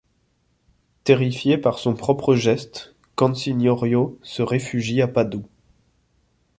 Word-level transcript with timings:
Terrifié 1.03 1.59
par 1.59 1.77
son 1.77 1.93
propre 1.93 2.33
geste, 2.33 2.95
Cansignorio 3.13 4.17
se 4.23 4.41
réfugie 4.41 4.99
à 5.03 5.07
Padoue. 5.07 5.45